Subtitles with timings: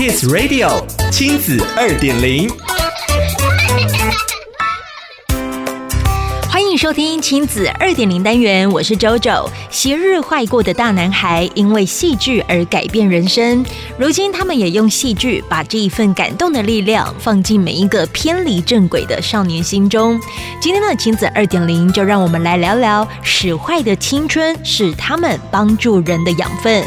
[0.00, 2.48] Kids Radio 亲子二点零，
[6.48, 9.50] 欢迎收听亲子二点零单元，我是 JoJo。
[9.68, 13.62] 昔日坏过的大男孩，因为戏剧而改变人生。
[13.98, 20.18] 如今，他们也用戏剧把这一份感动的力量放进每一个偏离正轨的少年心中。
[20.62, 26.82] 今天的亲子二点零，就让我们来聊聊使坏的青春是他们帮助人的养分。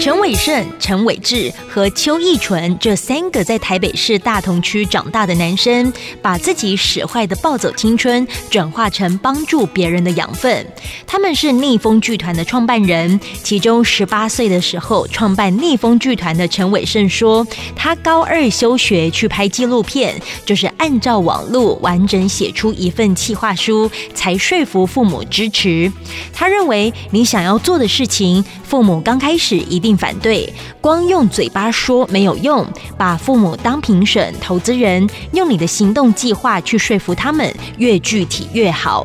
[0.00, 10.66] 陈伟胜、陈伟志和邱义纯这三个在台北市大同区长大的男生，把自己使坏的暴走青春转化成帮助别人的养分。
[11.06, 17.46] 他们是逆风剧团的创办人，其中十八岁的时候创办逆风剧团的陈伟胜说，
[17.76, 25.92] 他高二休学去拍纪录片，就是按照网路完整写出一份企划书，才说服父母支持。
[26.32, 29.89] 他认为，你想要做的事情，父母刚开始一定。
[29.90, 30.48] 并反对，
[30.80, 32.64] 光用嘴巴说没有用，
[32.96, 39.04] 把父母当评审、投资人，用你的行动计划去说服他们，越具体越好。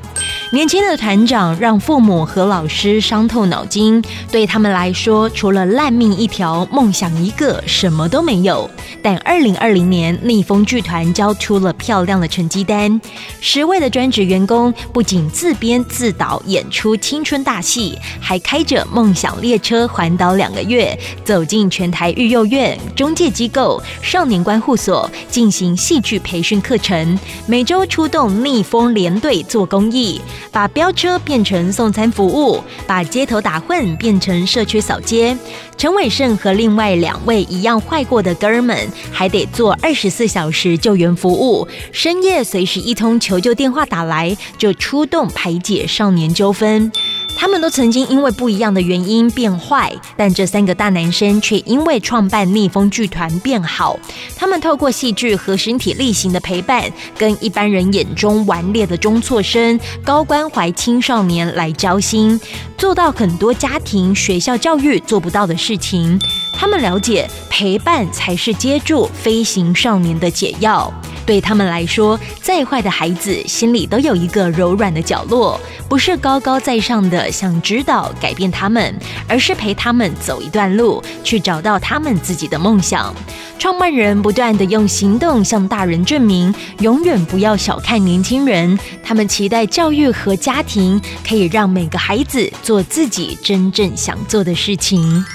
[0.55, 8.69] 年轻的团长让父母和老师伤透脑筋，对他们来说，除了烂命一条，梦想一个，什么都没有。
[9.01, 13.01] 但二零二零年，逆风剧团交出了漂亮的成绩单，
[13.41, 20.97] 十位的专职员工不仅自编自导演出青春大戏，还开着梦想列车环岛两个月。
[21.25, 35.37] 走进全台育幼院、中介机构、少年观护所进行戏剧培训课程，每周出动逆风连队做公益，把飙车变成送餐服务，把街头打混变成社区扫街。
[35.77, 38.77] 陈伟胜和另外两位一样坏过的哥们，
[39.11, 46.91] 还得做二十四小时救援服务，深夜随时一通求救电话打来，就出动排解少年纠纷。
[47.35, 53.99] 他们都曾经因为不一样的原因变坏，但这三个大男生却因为创办逆风剧团变好。
[54.35, 62.39] 他们透过戏剧和身体力行的陪伴，跟一般人眼中顽劣的中辍生、高关怀青少年来交心，
[62.77, 66.19] 做到很多家庭、学校教育做不到的事情。
[66.57, 70.91] 他们了解陪伴才是接住飞行少年的解药。
[71.25, 75.59] 对他们来说，再坏的孩子心里都有一个柔软的角落，
[75.89, 78.95] 不是高高在上的想指导改变他们，
[79.27, 83.13] 而是陪他们走一段路，去找到他们自己的梦想。
[83.57, 88.77] 创办人不断地用行动向大人证明，永远不要小看年轻人。
[89.01, 95.25] 他们期待教育和家庭可以让每个孩子做自己真正想做的事情。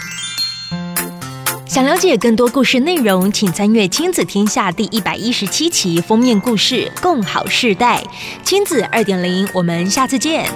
[1.71, 8.03] 想了解更多故事内容，请参阅《亲子天下》第一百一十七期封面故事《共好世代》
[8.43, 9.49] 亲子二点零。
[9.55, 10.51] 我们下次见。